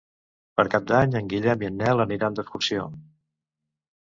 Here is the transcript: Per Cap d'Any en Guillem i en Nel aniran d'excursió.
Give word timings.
Per 0.59 0.63
Cap 0.75 0.87
d'Any 0.91 1.13
en 1.19 1.29
Guillem 1.33 1.67
i 1.67 1.69
en 1.73 1.77
Nel 1.83 2.03
aniran 2.07 2.39
d'excursió. 2.41 2.89